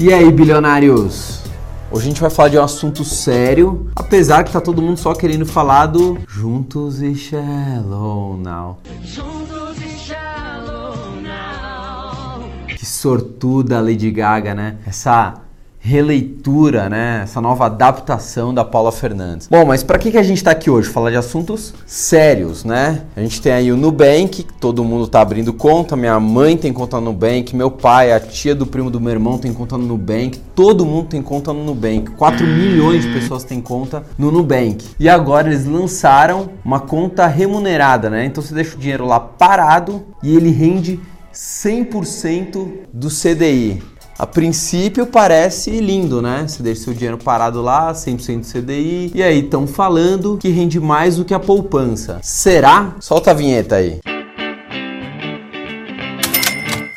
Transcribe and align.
E 0.00 0.14
aí, 0.14 0.30
bilionários? 0.30 1.42
Hoje 1.90 2.04
a 2.04 2.08
gente 2.08 2.20
vai 2.20 2.30
falar 2.30 2.50
de 2.50 2.56
um 2.56 2.62
assunto 2.62 3.04
sério, 3.04 3.90
apesar 3.96 4.44
que 4.44 4.52
tá 4.52 4.60
todo 4.60 4.80
mundo 4.80 4.96
só 4.96 5.12
querendo 5.12 5.44
falar 5.44 5.86
do 5.86 6.16
Juntos 6.28 7.02
e 7.02 7.16
Shallow 7.16 8.36
Now. 8.36 8.78
Juntos 9.02 9.76
e 9.84 9.98
Shallow 9.98 10.94
Now. 11.20 12.48
Que 12.68 12.86
sortuda 12.86 13.80
Lady 13.80 14.12
Gaga, 14.12 14.54
né? 14.54 14.76
Essa 14.86 15.34
releitura, 15.78 16.88
né? 16.88 17.20
Essa 17.22 17.40
nova 17.40 17.66
adaptação 17.66 18.52
da 18.52 18.64
Paula 18.64 18.92
Fernandes. 18.92 19.48
Bom, 19.48 19.64
mas 19.64 19.82
para 19.82 19.98
que, 19.98 20.10
que 20.10 20.18
a 20.18 20.22
gente 20.22 20.38
está 20.38 20.50
aqui 20.50 20.68
hoje? 20.68 20.88
Falar 20.88 21.10
de 21.10 21.16
assuntos 21.16 21.72
sérios, 21.86 22.64
né? 22.64 23.02
A 23.16 23.20
gente 23.20 23.40
tem 23.40 23.52
aí 23.52 23.72
o 23.72 23.76
Nubank, 23.76 24.44
todo 24.60 24.84
mundo 24.84 25.04
está 25.04 25.20
abrindo 25.20 25.52
conta, 25.52 25.96
minha 25.96 26.18
mãe 26.18 26.56
tem 26.56 26.72
conta 26.72 26.98
no 27.00 27.06
Nubank, 27.12 27.54
meu 27.54 27.70
pai, 27.70 28.12
a 28.12 28.20
tia 28.20 28.54
do 28.54 28.66
primo 28.66 28.90
do 28.90 29.00
meu 29.00 29.12
irmão 29.12 29.38
tem 29.38 29.52
conta 29.52 29.78
no 29.78 29.86
Nubank, 29.86 30.38
todo 30.54 30.84
mundo 30.84 31.08
tem 31.08 31.22
conta 31.22 31.52
no 31.52 31.64
Nubank. 31.64 32.10
4 32.10 32.46
milhões 32.46 33.04
de 33.04 33.12
pessoas 33.12 33.44
têm 33.44 33.60
conta 33.60 34.02
no 34.18 34.30
Nubank. 34.30 34.84
E 34.98 35.08
agora 35.08 35.48
eles 35.48 35.64
lançaram 35.64 36.50
uma 36.64 36.80
conta 36.80 37.26
remunerada, 37.26 38.10
né? 38.10 38.24
Então 38.24 38.42
você 38.42 38.54
deixa 38.54 38.76
o 38.76 38.78
dinheiro 38.78 39.06
lá 39.06 39.20
parado 39.20 40.04
e 40.22 40.36
ele 40.36 40.50
rende 40.50 41.00
100% 41.32 42.68
do 42.92 43.08
CDI. 43.08 43.82
A 44.18 44.26
princípio 44.26 45.06
parece 45.06 45.70
lindo, 45.78 46.20
né? 46.20 46.44
Você 46.44 46.60
deixa 46.60 46.82
seu 46.82 46.92
dinheiro 46.92 47.16
parado 47.16 47.62
lá, 47.62 47.92
100% 47.92 48.44
CDI, 48.50 49.12
e 49.14 49.22
aí 49.22 49.38
estão 49.38 49.64
falando 49.64 50.36
que 50.38 50.48
rende 50.48 50.80
mais 50.80 51.18
do 51.18 51.24
que 51.24 51.32
a 51.32 51.38
poupança. 51.38 52.18
Será? 52.20 52.96
Solta 52.98 53.30
a 53.30 53.34
vinheta 53.34 53.76
aí. 53.76 54.00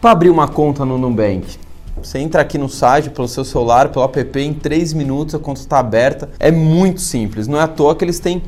Para 0.00 0.10
abrir 0.10 0.30
uma 0.30 0.46
conta 0.46 0.84
no 0.84 0.98
Nubank, 0.98 1.58
você 2.00 2.18
entra 2.18 2.42
aqui 2.42 2.58
no 2.58 2.68
site 2.68 3.10
pelo 3.10 3.26
seu 3.26 3.44
celular, 3.44 3.88
pelo 3.88 4.04
app, 4.04 4.38
em 4.38 4.54
3 4.54 4.92
minutos 4.92 5.34
a 5.34 5.38
conta 5.38 5.60
está 5.60 5.78
aberta. 5.78 6.28
É 6.38 6.52
muito 6.52 7.00
simples. 7.00 7.48
Não 7.48 7.58
é 7.58 7.62
à 7.62 7.68
toa 7.68 7.96
que 7.96 8.04
eles 8.04 8.20
têm 8.20 8.42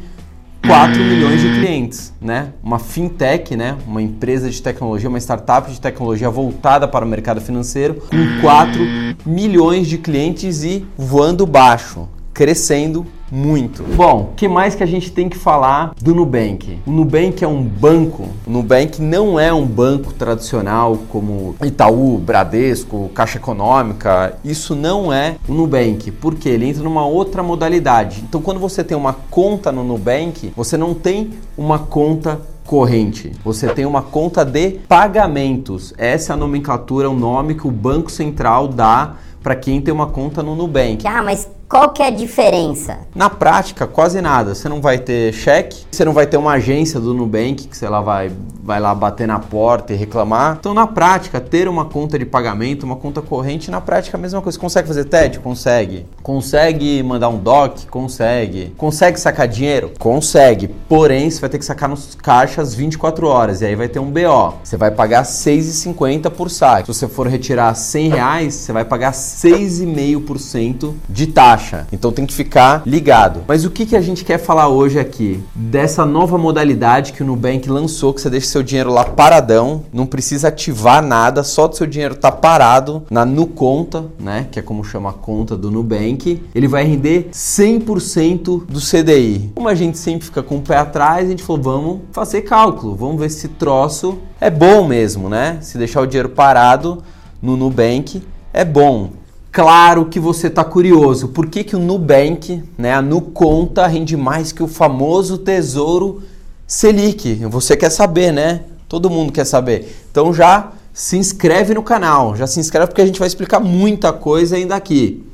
4 0.67 1.03
milhões 1.03 1.41
de 1.41 1.49
clientes, 1.49 2.13
né? 2.21 2.53
Uma 2.63 2.79
fintech, 2.79 3.57
né? 3.57 3.77
Uma 3.87 4.03
empresa 4.03 4.51
de 4.51 4.61
tecnologia, 4.61 5.09
uma 5.09 5.19
startup 5.19 5.71
de 5.71 5.81
tecnologia 5.81 6.29
voltada 6.29 6.87
para 6.87 7.05
o 7.05 7.09
mercado 7.09 7.41
financeiro, 7.41 7.95
com 7.95 8.41
4 8.41 8.81
milhões 9.25 9.87
de 9.87 9.99
clientes 9.99 10.63
e 10.65 10.85
voando 10.97 11.47
baixo, 11.47 12.09
crescendo 12.35 13.07
muito. 13.31 13.83
Bom, 13.95 14.31
o 14.33 14.35
que 14.35 14.49
mais 14.49 14.75
que 14.75 14.83
a 14.83 14.87
gente 14.87 15.13
tem 15.13 15.29
que 15.29 15.37
falar 15.37 15.93
do 16.01 16.15
Nubank? 16.15 16.79
O 16.87 16.91
Nubank 16.91 17.45
é 17.45 17.49
um 17.49 17.63
banco. 17.63 18.29
O 18.47 18.51
Nubank 18.51 19.01
não 19.01 19.39
é 19.39 19.53
um 19.53 19.67
banco 19.67 20.13
tradicional 20.13 20.99
como 21.09 21.55
Itaú, 21.65 22.19
Bradesco, 22.19 23.11
Caixa 23.15 23.39
Econômica. 23.39 24.37
Isso 24.45 24.75
não 24.75 25.13
é 25.13 25.37
o 25.49 25.53
Nubank, 25.53 26.11
porque 26.13 26.49
ele 26.49 26.67
entra 26.67 26.83
numa 26.83 27.07
outra 27.07 27.43
modalidade. 27.43 28.23
Então, 28.27 28.41
quando 28.41 28.61
você 28.61 28.83
tem 28.83 28.97
uma 28.97 29.13
conta 29.13 29.71
no 29.71 29.85
Nubank, 29.85 30.53
você 30.57 30.77
não 30.77 30.95
tem 30.95 31.31
uma 31.57 31.79
conta 31.79 32.41
corrente. 32.65 33.33
Você 33.43 33.69
tem 33.69 33.87
uma 33.87 34.03
conta 34.03 34.45
de 34.45 34.73
pagamentos. 34.87 35.95
Essa 35.97 36.33
é 36.33 36.35
a 36.35 36.37
nomenclatura, 36.37 37.09
o 37.09 37.15
nome 37.15 37.55
que 37.55 37.67
o 37.67 37.71
Banco 37.71 38.11
Central 38.11 38.69
dá 38.69 39.15
para 39.43 39.57
quem 39.57 39.81
tem 39.81 39.93
uma 39.93 40.07
conta 40.07 40.43
no 40.43 40.55
Nubank. 40.55 41.07
Ah, 41.07 41.23
mas 41.23 41.49
qual 41.69 41.91
que 41.91 42.03
é 42.03 42.07
a 42.07 42.11
diferença? 42.11 43.01
Na 43.15 43.29
prática, 43.29 43.87
quase 43.87 44.23
nada. 44.23 44.55
Você 44.55 44.71
não 44.71 44.81
vai 44.81 44.97
ter 44.97 45.35
cheque, 45.35 45.85
você 45.91 46.03
não 46.03 46.15
vai 46.15 46.27
ter 46.27 46.39
uma 46.39 46.53
agência 46.53 46.99
do 46.99 47.13
Nubank 47.13 47.69
que 47.69 47.77
você 47.77 47.87
lá 47.87 48.01
vai, 48.01 48.33
vai 48.65 48.81
lá 48.81 48.95
bater 48.95 49.29
na 49.29 49.39
porta 49.39 49.93
e 49.93 49.97
reclamar. 49.97 50.57
Então, 50.59 50.73
na 50.73 50.87
prática, 50.87 51.39
ter 51.39 51.69
uma 51.69 51.85
conta 51.85 52.19
de 52.19 52.25
pagamento, 52.25 52.85
uma 52.85 52.97
conta 52.97 53.21
corrente, 53.21 53.71
na 53.71 53.83
prática 53.83 54.17
a 54.17 54.21
mesma 54.21 54.41
coisa. 54.41 54.59
Consegue 54.59 54.89
fazer 54.89 55.05
TED? 55.05 55.41
Consegue. 55.41 56.07
Consegue 56.23 57.03
mandar 57.03 57.29
um 57.29 57.37
DOC? 57.37 57.87
Consegue. 57.91 58.73
Consegue 58.79 59.21
sacar 59.21 59.47
dinheiro? 59.47 59.93
Consegue. 59.99 60.69
Porém, 60.89 61.29
você 61.31 61.39
vai 61.39 61.51
ter 61.51 61.59
que 61.59 61.67
sacar 61.67 61.91
nos 61.91 62.15
caixas 62.15 62.75
24 62.75 63.29
horas 63.29 63.61
e 63.61 63.67
aí 63.67 63.77
vai 63.77 63.89
ter 63.89 63.99
um 63.99 64.11
BO. 64.11 64.55
Você 64.65 64.79
vai 64.79 64.91
pagar 64.91 65.25
6,50 65.25 66.31
por 66.31 66.49
saque. 66.49 66.87
Se 66.87 66.99
você 66.99 67.07
for 67.07 67.29
retirar 67.29 67.75
100 67.75 68.09
reais, 68.09 68.55
você 68.55 68.73
vai 68.73 68.87
pagar 68.87 69.13
6,5% 69.13 70.95
de 71.11 71.27
taxa 71.27 71.58
Então 71.93 72.13
tem 72.13 72.27
que 72.27 72.35
ficar 72.35 72.83
ligado. 72.87 73.41
Mas 73.47 73.65
o 73.65 73.71
que, 73.71 73.87
que 73.87 73.97
a 73.97 74.01
gente 74.01 74.25
quer 74.25 74.39
falar 74.39 74.69
hoje 74.69 74.99
aqui? 74.99 75.43
Dessa 75.55 76.05
nova 76.05 76.39
modalidade 76.39 77.13
que 77.13 77.23
o 77.23 77.27
Nubank 77.27 77.69
lançou, 77.69 78.15
que 78.15 78.21
você 78.21 78.31
deixa 78.31 78.47
seu 78.47 78.63
dinheiro 78.63 78.93
lá 78.93 79.05
paradão, 79.05 79.85
não 79.93 80.07
precisa 80.07 80.49
ativar 80.49 81.03
nada, 81.03 81.43
só 81.43 81.67
do 81.67 81.77
seu 81.77 81.87
dinheiro 81.87 82.15
tá 82.15 82.31
parado 82.31 83.05
na 83.11 83.25
Nuconta, 83.25 84.07
né? 84.19 84.47
Que 84.51 84.59
é 84.59 84.63
como 84.63 84.85
chama 84.85 85.11
a 85.11 85.15
conta 85.15 85.57
do 85.57 85.71
Nubank. 85.71 86.43
Ele 86.55 86.69
vai 86.69 86.85
render 86.85 87.29
100% 87.33 88.67
do 88.67 88.81
CDI. 88.81 89.53
Como 89.55 89.69
a 89.69 89.75
gente 89.75 89.99
sempre 89.99 90.27
fica 90.27 90.43
com 90.43 90.57
o 90.57 90.63
pé 90.63 90.77
atrás, 90.77 91.27
a 91.27 91.31
gente 91.31 91.43
falou, 91.43 91.63
vamos 91.63 92.01
fazer 92.13 92.43
cálculo, 92.43 92.95
vamos 92.95 93.21
ver 93.21 93.31
se 93.31 93.49
troço 93.49 94.19
é 94.41 94.51
bom 94.51 94.87
mesmo, 94.87 95.29
né? 95.29 95.59
Se 95.61 95.77
deixar 95.77 96.01
o 96.01 96.07
dinheiro 96.07 96.29
parado 96.29 97.03
no 97.43 97.57
Nubank 97.57 98.23
é 98.53 98.65
bom. 98.65 99.11
Claro 99.59 100.05
que 100.05 100.21
você 100.21 100.47
está 100.47 100.63
curioso. 100.63 101.31
Por 101.31 101.49
que, 101.49 101.65
que 101.65 101.75
o 101.75 101.81
Nubank, 101.81 102.63
né, 102.79 102.95
a 102.95 103.03
Nuconta, 103.03 103.89
rende 103.89 104.17
mais 104.17 104.53
que 104.53 104.63
o 104.63 104.69
famoso 104.69 105.37
Tesouro 105.37 106.23
Selic? 106.65 107.45
Você 107.47 107.77
quer 107.77 107.91
saber, 107.91 108.33
né? 108.33 108.61
Todo 108.89 109.11
mundo 109.11 109.33
quer 109.33 109.45
saber. 109.45 109.97
Então 110.13 110.33
já 110.33 110.71
se 110.93 111.17
inscreve 111.17 111.75
no 111.75 111.83
canal. 111.83 112.37
Já 112.37 112.47
se 112.47 112.61
inscreve 112.61 112.87
porque 112.87 113.03
a 113.03 113.07
gente 113.07 113.19
vai 113.19 113.27
explicar 113.27 113.59
muita 113.59 114.13
coisa 114.13 114.55
ainda 114.55 114.77
aqui. 114.77 115.27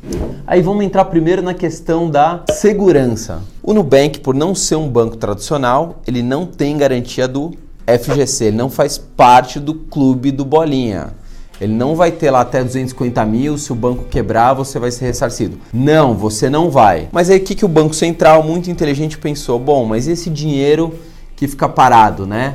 Aí 0.47 0.63
vamos 0.63 0.87
entrar 0.87 1.05
primeiro 1.05 1.43
na 1.43 1.53
questão 1.53 2.09
da 2.09 2.45
segurança. 2.51 3.43
O 3.63 3.75
Nubank, 3.75 4.21
por 4.21 4.35
não 4.35 4.55
ser 4.55 4.77
um 4.77 4.89
banco 4.89 5.19
tradicional, 5.19 6.01
ele 6.07 6.23
não 6.23 6.47
tem 6.47 6.79
garantia 6.79 7.29
do 7.29 7.53
FGC, 7.87 8.47
ele 8.47 8.57
não 8.57 8.71
faz 8.71 8.97
parte 8.97 9.61
do 9.61 9.75
clube 9.75 10.31
do 10.31 10.47
Bolinha. 10.47 11.13
Ele 11.61 11.73
não 11.73 11.95
vai 11.95 12.11
ter 12.11 12.31
lá 12.31 12.41
até 12.41 12.63
250 12.63 13.25
mil, 13.25 13.57
se 13.57 13.73
o 13.73 13.77
banco 13.77 14.05
quebrar, 14.05 14.55
você 14.55 14.79
vai 14.79 14.91
ser 14.91 15.07
ressarcido. 15.07 15.59
Não, 15.73 16.15
você 16.15 16.51
não 16.51 16.71
vai. 16.71 17.09
Mas 17.13 17.31
aí 17.31 17.39
o 17.39 17.45
que, 17.45 17.55
que 17.55 17.65
o 17.65 17.69
Banco 17.69 17.95
Central, 17.95 18.43
muito 18.43 18.71
inteligente, 18.71 19.19
pensou? 19.19 19.59
Bom, 19.59 19.85
mas 19.85 20.09
esse 20.09 20.29
dinheiro 20.29 20.95
que 21.37 21.47
fica 21.47 21.69
parado, 21.69 22.27
né? 22.27 22.55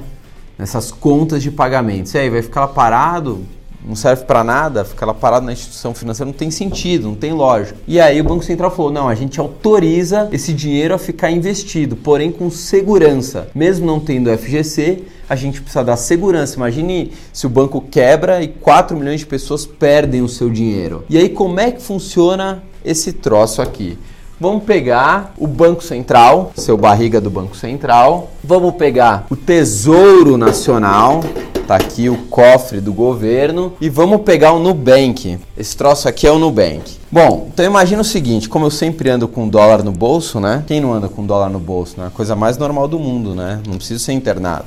Nessas 0.57 0.91
contas 0.91 1.41
de 1.41 1.49
pagamento. 1.49 2.13
E 2.13 2.17
aí, 2.17 2.29
vai 2.29 2.41
ficar 2.41 2.61
lá 2.61 2.67
parado? 2.67 3.45
Não 3.85 3.95
serve 3.95 4.23
para 4.25 4.43
nada, 4.43 4.83
ficar 4.83 5.05
lá 5.05 5.13
parado 5.13 5.45
na 5.45 5.53
instituição 5.53 5.93
financeira 5.93 6.25
não 6.25 6.37
tem 6.37 6.51
sentido, 6.51 7.07
não 7.07 7.15
tem 7.15 7.31
lógica. 7.33 7.77
E 7.87 7.99
aí 7.99 8.19
o 8.19 8.23
Banco 8.23 8.43
Central 8.43 8.71
falou: 8.71 8.91
não, 8.91 9.07
a 9.07 9.15
gente 9.15 9.39
autoriza 9.39 10.29
esse 10.31 10.53
dinheiro 10.53 10.93
a 10.93 10.97
ficar 10.97 11.31
investido, 11.31 11.95
porém 11.95 12.31
com 12.31 12.49
segurança. 12.49 13.49
Mesmo 13.55 13.85
não 13.85 13.99
tendo 13.99 14.35
FGC, 14.37 15.03
a 15.29 15.35
gente 15.35 15.61
precisa 15.61 15.83
dar 15.83 15.97
segurança. 15.97 16.55
Imagine 16.55 17.11
se 17.31 17.45
o 17.45 17.49
banco 17.49 17.81
quebra 17.81 18.41
e 18.41 18.47
4 18.47 18.97
milhões 18.97 19.21
de 19.21 19.25
pessoas 19.25 19.65
perdem 19.65 20.21
o 20.21 20.29
seu 20.29 20.49
dinheiro. 20.49 21.05
E 21.09 21.17
aí, 21.17 21.29
como 21.29 21.59
é 21.59 21.71
que 21.71 21.81
funciona 21.81 22.63
esse 22.83 23.13
troço 23.13 23.61
aqui? 23.61 23.97
Vamos 24.41 24.63
pegar 24.63 25.33
o 25.37 25.45
Banco 25.45 25.83
Central, 25.83 26.53
seu 26.55 26.77
barriga 26.77 27.19
do 27.19 27.29
Banco 27.29 27.57
Central. 27.57 28.31
Vamos 28.41 28.73
pegar 28.75 29.25
o 29.29 29.35
Tesouro 29.35 30.37
Nacional 30.37 31.21
Tá 31.69 31.75
aqui 31.75 32.09
o 32.09 32.17
cofre 32.31 32.81
do 32.81 32.91
governo 32.91 33.73
e 33.79 33.89
vamos 33.89 34.23
pegar 34.23 34.53
o 34.53 34.59
Nubank. 34.59 35.37
Esse 35.55 35.77
troço 35.77 36.09
aqui 36.09 36.25
é 36.25 36.31
o 36.31 36.39
Nubank. 36.39 36.97
Bom, 37.11 37.47
então 37.53 37.63
imagina 37.63 38.01
o 38.01 38.03
seguinte, 38.03 38.49
como 38.49 38.65
eu 38.65 38.71
sempre 38.71 39.07
ando 39.07 39.27
com 39.27 39.47
dólar 39.47 39.83
no 39.83 39.91
bolso, 39.91 40.39
né? 40.39 40.63
Quem 40.65 40.81
não 40.81 40.91
anda 40.91 41.07
com 41.07 41.23
dólar 41.23 41.47
no 41.47 41.59
bolso, 41.59 41.93
né? 42.01 42.07
A 42.07 42.09
coisa 42.09 42.35
mais 42.35 42.57
normal 42.57 42.87
do 42.87 42.97
mundo, 42.97 43.35
né? 43.35 43.61
Não 43.67 43.77
preciso 43.77 44.03
ser 44.03 44.13
internado. 44.13 44.65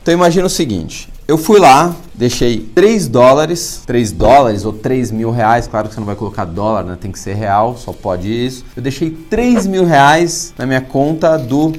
Então 0.00 0.14
imagina 0.14 0.46
o 0.46 0.48
seguinte, 0.48 1.08
eu 1.26 1.36
fui 1.36 1.58
lá, 1.58 1.92
deixei 2.14 2.60
3 2.72 3.08
dólares, 3.08 3.82
3 3.84 4.12
dólares 4.12 4.64
ou 4.64 4.72
3 4.72 5.10
mil 5.10 5.32
reais, 5.32 5.66
claro 5.66 5.88
que 5.88 5.94
você 5.94 5.98
não 5.98 6.06
vai 6.06 6.14
colocar 6.14 6.44
dólar, 6.44 6.84
né? 6.84 6.96
Tem 7.00 7.10
que 7.10 7.18
ser 7.18 7.34
real, 7.34 7.76
só 7.76 7.92
pode 7.92 8.28
isso. 8.28 8.64
Eu 8.76 8.82
deixei 8.82 9.10
3 9.10 9.66
mil 9.66 9.84
reais 9.84 10.54
na 10.56 10.66
minha 10.66 10.80
conta 10.80 11.36
do 11.36 11.72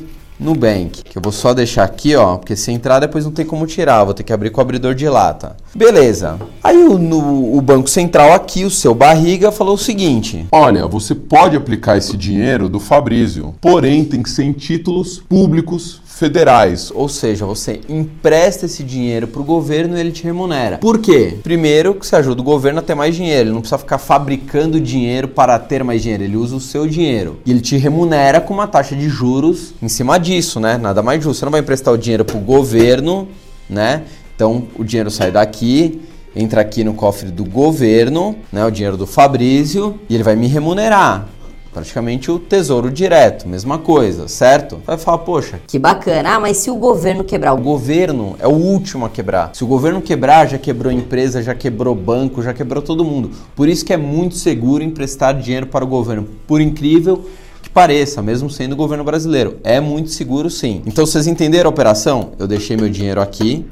Nubank, 0.43 1.03
que 1.03 1.17
eu 1.17 1.21
vou 1.21 1.31
só 1.31 1.53
deixar 1.53 1.83
aqui, 1.83 2.15
ó, 2.15 2.37
porque 2.37 2.55
se 2.55 2.71
entrar 2.71 2.99
depois 2.99 3.25
não 3.25 3.31
tem 3.31 3.45
como 3.45 3.65
tirar, 3.65 4.03
vou 4.03 4.13
ter 4.13 4.23
que 4.23 4.33
abrir 4.33 4.49
com 4.49 4.59
o 4.59 4.61
abridor 4.61 4.93
de 4.93 5.07
lata. 5.07 5.55
Beleza. 5.73 6.37
Aí 6.63 6.77
o, 6.77 6.97
no, 6.97 7.57
o 7.57 7.61
Banco 7.61 7.89
Central 7.89 8.33
aqui, 8.33 8.65
o 8.65 8.69
seu 8.69 8.93
barriga, 8.93 9.51
falou 9.51 9.75
o 9.75 9.77
seguinte: 9.77 10.45
Olha, 10.51 10.85
você 10.85 11.15
pode 11.15 11.55
aplicar 11.55 11.97
esse 11.97 12.15
dinheiro 12.17 12.67
do 12.69 12.79
Fabrício, 12.79 13.55
porém 13.61 14.03
tem 14.03 14.21
que 14.21 14.29
ser 14.29 14.43
em 14.43 14.51
títulos 14.51 15.23
públicos 15.27 16.02
federais. 16.13 16.91
Ou 16.93 17.09
seja, 17.09 17.45
você 17.45 17.81
empresta 17.89 18.65
esse 18.65 18.83
dinheiro 18.83 19.27
para 19.27 19.41
o 19.41 19.43
governo 19.43 19.97
e 19.97 19.99
ele 19.99 20.11
te 20.11 20.23
remunera. 20.23 20.77
Por 20.77 20.99
quê? 20.99 21.37
Primeiro, 21.43 21.95
que 21.95 22.05
você 22.05 22.15
ajuda 22.15 22.41
o 22.41 22.43
governo 22.43 22.79
a 22.79 22.81
ter 22.81 22.95
mais 22.95 23.15
dinheiro. 23.15 23.49
Ele 23.49 23.53
não 23.53 23.61
precisa 23.61 23.77
ficar 23.77 23.97
fabricando 23.97 24.79
dinheiro 24.79 25.27
para 25.27 25.57
ter 25.59 25.83
mais 25.83 26.01
dinheiro. 26.01 26.23
Ele 26.23 26.37
usa 26.37 26.55
o 26.55 26.61
seu 26.61 26.87
dinheiro. 26.87 27.39
E 27.45 27.51
ele 27.51 27.61
te 27.61 27.77
remunera 27.77 28.39
com 28.39 28.53
uma 28.53 28.67
taxa 28.67 28.95
de 28.95 29.09
juros 29.09 29.73
em 29.81 29.89
cima 29.89 30.17
disso, 30.19 30.59
né? 30.59 30.77
Nada 30.77 31.01
mais 31.01 31.23
justo. 31.23 31.39
Você 31.39 31.45
não 31.45 31.51
vai 31.51 31.61
emprestar 31.61 31.93
o 31.93 31.97
dinheiro 31.97 32.23
para 32.23 32.37
o 32.37 32.41
governo, 32.41 33.27
né? 33.69 34.03
Então 34.35 34.67
o 34.77 34.83
dinheiro 34.83 35.11
sai 35.11 35.31
daqui, 35.31 36.01
entra 36.35 36.61
aqui 36.61 36.83
no 36.83 36.93
cofre 36.93 37.31
do 37.31 37.43
governo, 37.43 38.35
né? 38.51 38.65
O 38.65 38.71
dinheiro 38.71 38.97
do 38.97 39.05
Fabrício, 39.05 39.99
e 40.09 40.15
ele 40.15 40.23
vai 40.23 40.35
me 40.35 40.47
remunerar 40.47 41.32
praticamente 41.73 42.29
o 42.29 42.37
tesouro 42.37 42.91
direto, 42.91 43.47
mesma 43.47 43.79
coisa, 43.79 44.27
certo? 44.27 44.81
Vai 44.85 44.97
falar, 44.97 45.19
poxa, 45.19 45.59
que 45.67 45.79
bacana. 45.79 46.35
Ah, 46.35 46.39
mas 46.39 46.57
se 46.57 46.69
o 46.69 46.75
governo 46.75 47.23
quebrar, 47.23 47.53
o 47.53 47.61
governo 47.61 48.35
é 48.39 48.47
o 48.47 48.51
último 48.51 49.05
a 49.05 49.09
quebrar. 49.09 49.51
Se 49.53 49.63
o 49.63 49.67
governo 49.67 50.01
quebrar, 50.01 50.47
já 50.47 50.57
quebrou 50.57 50.91
empresa, 50.91 51.41
já 51.41 51.55
quebrou 51.55 51.95
banco, 51.95 52.43
já 52.43 52.53
quebrou 52.53 52.81
todo 52.81 53.03
mundo. 53.03 53.31
Por 53.55 53.67
isso 53.67 53.83
que 53.83 53.91
é 53.91 53.97
muito 53.97 54.35
seguro 54.35 54.83
emprestar 54.83 55.37
dinheiro 55.37 55.65
para 55.65 55.83
o 55.83 55.87
governo. 55.87 56.27
Por 56.45 56.61
incrível 56.61 57.25
que 57.61 57.69
pareça, 57.69 58.21
mesmo 58.21 58.49
sendo 58.49 58.73
o 58.73 58.75
governo 58.75 59.03
brasileiro, 59.03 59.57
é 59.63 59.79
muito 59.79 60.11
seguro 60.11 60.49
sim. 60.49 60.83
Então 60.85 61.05
vocês 61.05 61.25
entenderam 61.25 61.69
a 61.69 61.73
operação? 61.73 62.31
Eu 62.37 62.45
deixei 62.45 62.77
meu 62.77 62.89
dinheiro 62.89 63.19
aqui, 63.19 63.65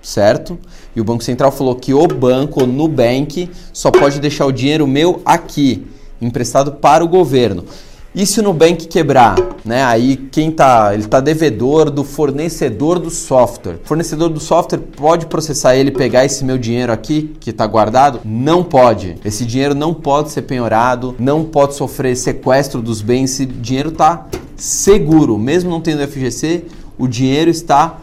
certo? 0.00 0.58
E 0.94 1.00
o 1.00 1.04
Banco 1.04 1.24
Central 1.24 1.50
falou 1.50 1.74
que 1.74 1.92
o 1.92 2.06
banco, 2.06 2.62
o 2.62 2.66
Nubank, 2.66 3.50
só 3.72 3.90
pode 3.90 4.20
deixar 4.20 4.46
o 4.46 4.52
dinheiro 4.52 4.86
meu 4.86 5.20
aqui 5.24 5.84
emprestado 6.20 6.72
para 6.72 7.04
o 7.04 7.08
governo. 7.08 7.64
E 8.12 8.26
se 8.26 8.40
o 8.40 8.42
Nubank 8.42 8.88
quebrar, 8.88 9.36
né? 9.64 9.84
Aí 9.84 10.16
quem 10.16 10.50
tá, 10.50 10.92
ele 10.92 11.04
tá 11.04 11.20
devedor 11.20 11.88
do 11.90 12.02
fornecedor 12.02 12.98
do 12.98 13.08
software. 13.08 13.78
O 13.84 13.86
fornecedor 13.86 14.28
do 14.28 14.40
software 14.40 14.80
pode 14.80 15.26
processar 15.26 15.76
ele 15.76 15.92
pegar 15.92 16.24
esse 16.24 16.44
meu 16.44 16.58
dinheiro 16.58 16.92
aqui 16.92 17.36
que 17.38 17.50
está 17.50 17.64
guardado? 17.68 18.20
Não 18.24 18.64
pode. 18.64 19.14
Esse 19.24 19.46
dinheiro 19.46 19.76
não 19.76 19.94
pode 19.94 20.32
ser 20.32 20.42
penhorado, 20.42 21.14
não 21.20 21.44
pode 21.44 21.76
sofrer 21.76 22.16
sequestro 22.16 22.82
dos 22.82 23.00
bens. 23.00 23.30
Esse 23.30 23.46
dinheiro 23.46 23.90
está 23.90 24.26
seguro, 24.56 25.38
mesmo 25.38 25.70
não 25.70 25.80
tendo 25.80 26.06
FGC, 26.06 26.64
o 26.98 27.06
dinheiro 27.06 27.48
está 27.48 27.98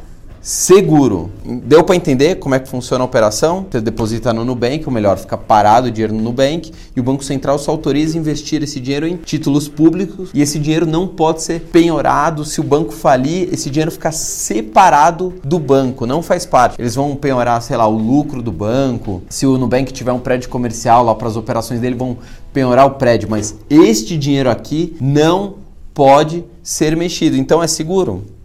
seguro. 0.47 1.29
Deu 1.43 1.83
para 1.83 1.97
entender 1.97 2.35
como 2.35 2.55
é 2.55 2.59
que 2.59 2.69
funciona 2.69 3.03
a 3.03 3.05
operação? 3.05 3.65
Você 3.69 3.81
deposita 3.81 4.31
no 4.31 4.45
Nubank, 4.45 4.85
ou 4.85 4.93
melhor, 4.93 5.17
fica 5.17 5.37
parado 5.37 5.87
o 5.87 5.91
dinheiro 5.91 6.13
no 6.13 6.21
Nubank 6.21 6.71
e 6.95 6.99
o 7.01 7.03
Banco 7.03 7.21
Central 7.21 7.59
só 7.59 7.71
autoriza 7.71 8.17
investir 8.17 8.63
esse 8.63 8.79
dinheiro 8.79 9.05
em 9.05 9.17
títulos 9.17 9.67
públicos 9.67 10.29
e 10.33 10.41
esse 10.41 10.57
dinheiro 10.57 10.85
não 10.85 11.05
pode 11.05 11.43
ser 11.43 11.59
penhorado. 11.59 12.45
Se 12.45 12.61
o 12.61 12.63
banco 12.63 12.93
falir, 12.93 13.49
esse 13.53 13.69
dinheiro 13.69 13.91
fica 13.91 14.09
separado 14.13 15.33
do 15.43 15.59
banco, 15.59 16.05
não 16.05 16.21
faz 16.21 16.45
parte. 16.45 16.79
Eles 16.79 16.95
vão 16.95 17.13
penhorar, 17.13 17.61
sei 17.61 17.75
lá, 17.75 17.85
o 17.85 17.97
lucro 17.97 18.41
do 18.41 18.51
banco. 18.53 19.23
Se 19.29 19.45
o 19.45 19.57
Nubank 19.57 19.91
tiver 19.91 20.13
um 20.13 20.19
prédio 20.19 20.47
comercial 20.47 21.03
lá 21.03 21.13
para 21.13 21.27
as 21.27 21.35
operações 21.35 21.81
dele, 21.81 21.95
vão 21.95 22.15
penhorar 22.53 22.85
o 22.85 22.91
prédio, 22.91 23.29
mas 23.29 23.53
este 23.69 24.17
dinheiro 24.17 24.49
aqui 24.49 24.95
não 25.01 25.55
pode 25.93 26.45
ser 26.63 26.95
mexido. 26.95 27.35
Então 27.35 27.61
é 27.61 27.67
seguro? 27.67 28.36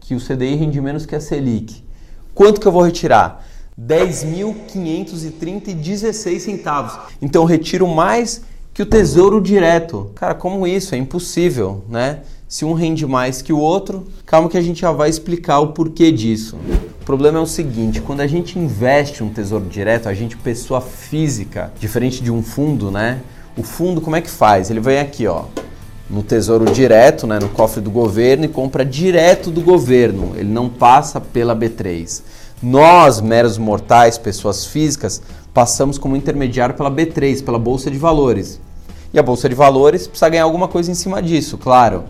que 0.00 0.16
o 0.16 0.20
CDI 0.20 0.56
rende 0.56 0.80
menos 0.80 1.06
que 1.06 1.14
a 1.14 1.20
Selic. 1.20 1.84
Quanto 2.34 2.60
que 2.60 2.66
eu 2.66 2.72
vou 2.72 2.82
retirar? 2.82 3.46
10.530,16 3.80 6.40
centavos. 6.40 6.98
Então 7.22 7.42
eu 7.42 7.46
retiro 7.46 7.86
mais 7.86 8.42
que 8.78 8.82
o 8.82 8.86
Tesouro 8.86 9.40
Direto. 9.40 10.12
Cara, 10.14 10.36
como 10.36 10.64
isso? 10.64 10.94
É 10.94 10.98
impossível, 10.98 11.82
né? 11.88 12.20
Se 12.46 12.64
um 12.64 12.74
rende 12.74 13.04
mais 13.08 13.42
que 13.42 13.52
o 13.52 13.58
outro, 13.58 14.06
calma 14.24 14.48
que 14.48 14.56
a 14.56 14.62
gente 14.62 14.82
já 14.82 14.92
vai 14.92 15.10
explicar 15.10 15.58
o 15.58 15.72
porquê 15.72 16.12
disso. 16.12 16.56
O 17.02 17.04
problema 17.04 17.40
é 17.40 17.42
o 17.42 17.46
seguinte, 17.46 18.00
quando 18.00 18.20
a 18.20 18.26
gente 18.28 18.56
investe 18.56 19.24
um 19.24 19.30
tesouro 19.30 19.64
direto, 19.64 20.08
a 20.08 20.14
gente, 20.14 20.36
pessoa 20.36 20.80
física, 20.80 21.72
diferente 21.80 22.22
de 22.22 22.30
um 22.30 22.40
fundo, 22.40 22.88
né? 22.88 23.18
O 23.56 23.64
fundo 23.64 24.00
como 24.00 24.14
é 24.14 24.20
que 24.20 24.30
faz? 24.30 24.70
Ele 24.70 24.78
vem 24.78 25.00
aqui, 25.00 25.26
ó, 25.26 25.46
no 26.08 26.22
tesouro 26.22 26.70
direto, 26.70 27.26
né, 27.26 27.40
no 27.40 27.48
cofre 27.48 27.80
do 27.80 27.90
governo 27.90 28.44
e 28.44 28.48
compra 28.48 28.84
direto 28.84 29.50
do 29.50 29.60
governo. 29.60 30.34
Ele 30.36 30.50
não 30.50 30.68
passa 30.68 31.20
pela 31.20 31.56
B3. 31.56 32.22
Nós, 32.62 33.20
meros 33.20 33.58
mortais, 33.58 34.16
pessoas 34.16 34.64
físicas, 34.64 35.20
passamos 35.52 35.98
como 35.98 36.14
intermediário 36.14 36.76
pela 36.76 36.92
B3, 36.92 37.44
pela 37.44 37.58
bolsa 37.58 37.90
de 37.90 37.98
valores. 37.98 38.60
E 39.12 39.18
a 39.18 39.22
bolsa 39.22 39.48
de 39.48 39.54
valores 39.54 40.06
precisa 40.06 40.28
ganhar 40.28 40.44
alguma 40.44 40.68
coisa 40.68 40.90
em 40.90 40.94
cima 40.94 41.22
disso, 41.22 41.56
claro. 41.56 42.04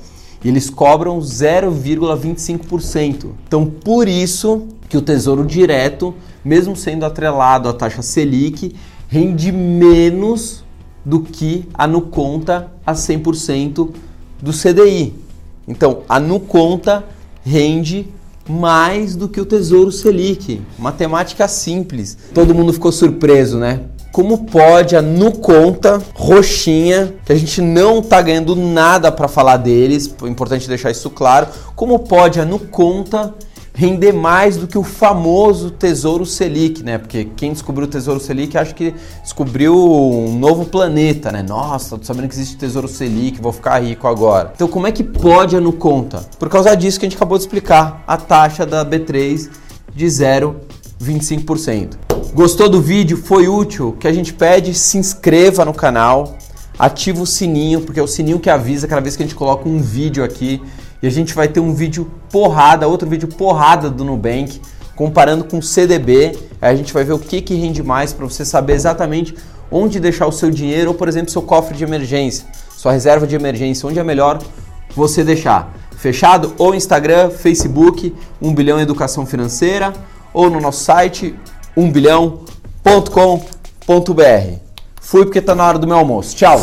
Eles 0.44 0.68
cobram 0.70 1.18
0,25%. 1.18 3.30
Então, 3.46 3.66
por 3.66 4.08
isso 4.08 4.66
que 4.88 4.96
o 4.96 5.02
Tesouro 5.02 5.44
Direto, 5.44 6.14
mesmo 6.44 6.76
sendo 6.76 7.04
atrelado 7.04 7.68
à 7.68 7.72
taxa 7.72 8.02
Selic, 8.02 8.74
rende 9.08 9.52
menos 9.52 10.64
do 11.04 11.20
que 11.20 11.68
a 11.74 11.86
Nuconta 11.86 12.72
a 12.84 12.94
100% 12.94 13.90
do 14.40 14.52
CDI. 14.52 15.14
Então, 15.66 16.02
a 16.08 16.20
Nuconta 16.20 17.04
rende 17.44 18.06
mais 18.48 19.14
do 19.14 19.28
que 19.28 19.40
o 19.40 19.46
Tesouro 19.46 19.92
Selic. 19.92 20.62
Matemática 20.78 21.46
simples. 21.48 22.16
Todo 22.32 22.54
mundo 22.54 22.72
ficou 22.72 22.90
surpreso, 22.90 23.58
né? 23.58 23.82
Como 24.18 24.38
pode 24.38 24.96
a 24.96 25.00
Nuconta 25.00 26.02
roxinha, 26.12 27.14
que 27.24 27.32
a 27.32 27.36
gente 27.36 27.62
não 27.62 28.02
tá 28.02 28.20
ganhando 28.20 28.56
nada 28.56 29.12
para 29.12 29.28
falar 29.28 29.58
deles, 29.58 30.12
é 30.20 30.26
importante 30.26 30.66
deixar 30.66 30.90
isso 30.90 31.08
claro. 31.08 31.46
Como 31.76 32.00
pode 32.00 32.40
a 32.40 32.44
Nuconta 32.44 33.32
render 33.72 34.12
mais 34.12 34.56
do 34.56 34.66
que 34.66 34.76
o 34.76 34.82
famoso 34.82 35.70
Tesouro 35.70 36.26
Selic, 36.26 36.82
né? 36.82 36.98
Porque 36.98 37.28
quem 37.36 37.52
descobriu 37.52 37.86
o 37.86 37.88
Tesouro 37.88 38.18
Selic 38.18 38.58
acha 38.58 38.74
que 38.74 38.92
descobriu 39.22 39.72
um 39.72 40.36
novo 40.36 40.64
planeta, 40.64 41.30
né? 41.30 41.44
Nossa, 41.44 41.96
tô 41.96 42.04
sabendo 42.04 42.26
que 42.26 42.34
existe 42.34 42.56
Tesouro 42.56 42.88
Selic, 42.88 43.40
vou 43.40 43.52
ficar 43.52 43.78
rico 43.78 44.08
agora. 44.08 44.50
Então, 44.52 44.66
como 44.66 44.88
é 44.88 44.90
que 44.90 45.04
pode 45.04 45.54
a 45.54 45.60
Nuconta? 45.60 46.28
Por 46.40 46.48
causa 46.48 46.74
disso 46.74 46.98
que 46.98 47.06
a 47.06 47.08
gente 47.08 47.16
acabou 47.16 47.38
de 47.38 47.44
explicar, 47.44 48.02
a 48.04 48.16
taxa 48.16 48.66
da 48.66 48.84
B3 48.84 49.48
de 49.94 50.06
0,25%. 50.06 52.07
Gostou 52.34 52.68
do 52.68 52.80
vídeo? 52.80 53.16
Foi 53.16 53.48
útil? 53.48 53.88
O 53.88 53.92
que 53.92 54.06
a 54.06 54.12
gente 54.12 54.34
pede, 54.34 54.74
se 54.74 54.98
inscreva 54.98 55.64
no 55.64 55.72
canal, 55.72 56.36
ativa 56.78 57.22
o 57.22 57.26
sininho, 57.26 57.80
porque 57.80 57.98
é 57.98 58.02
o 58.02 58.06
sininho 58.06 58.38
que 58.38 58.50
avisa 58.50 58.86
cada 58.86 59.00
vez 59.00 59.16
que 59.16 59.22
a 59.22 59.26
gente 59.26 59.34
coloca 59.34 59.66
um 59.66 59.80
vídeo 59.80 60.22
aqui 60.22 60.62
e 61.02 61.06
a 61.06 61.10
gente 61.10 61.34
vai 61.34 61.48
ter 61.48 61.58
um 61.58 61.72
vídeo 61.72 62.10
porrada, 62.30 62.86
outro 62.86 63.08
vídeo 63.08 63.28
porrada 63.28 63.88
do 63.88 64.04
Nubank, 64.04 64.60
comparando 64.94 65.42
com 65.42 65.58
o 65.58 65.62
CDB. 65.62 66.38
Aí 66.60 66.74
a 66.74 66.76
gente 66.76 66.92
vai 66.92 67.02
ver 67.02 67.14
o 67.14 67.18
que, 67.18 67.40
que 67.40 67.54
rende 67.54 67.82
mais 67.82 68.12
para 68.12 68.26
você 68.26 68.44
saber 68.44 68.74
exatamente 68.74 69.34
onde 69.70 69.98
deixar 69.98 70.26
o 70.26 70.32
seu 70.32 70.50
dinheiro 70.50 70.90
ou, 70.90 70.94
por 70.94 71.08
exemplo, 71.08 71.30
seu 71.30 71.42
cofre 71.42 71.76
de 71.76 71.82
emergência, 71.82 72.46
sua 72.76 72.92
reserva 72.92 73.26
de 73.26 73.34
emergência, 73.36 73.88
onde 73.88 73.98
é 73.98 74.04
melhor 74.04 74.38
você 74.94 75.24
deixar. 75.24 75.74
Fechado? 75.96 76.54
Ou 76.58 76.74
Instagram, 76.74 77.30
Facebook, 77.30 78.14
1 78.40 78.54
bilhão 78.54 78.78
educação 78.78 79.24
financeira, 79.24 79.94
ou 80.32 80.50
no 80.50 80.60
nosso 80.60 80.84
site 80.84 81.34
1bilhão.com.br. 81.76 84.58
Fui 85.00 85.24
porque 85.24 85.38
está 85.38 85.54
na 85.54 85.66
hora 85.66 85.78
do 85.78 85.86
meu 85.86 85.96
almoço. 85.96 86.36
Tchau! 86.36 86.60